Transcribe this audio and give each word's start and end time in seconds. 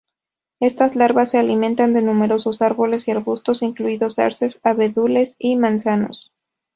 Estas 0.59 0.95
larvas 0.95 1.29
se 1.29 1.37
alimentan 1.37 1.93
de 1.93 2.01
numerosos 2.01 2.63
árboles 2.63 3.07
y 3.07 3.11
arbustos, 3.11 3.61
incluidos 3.61 4.17
arces, 4.17 4.59
abedules 4.63 5.35
y 5.37 5.57
manzanos. 5.57 6.33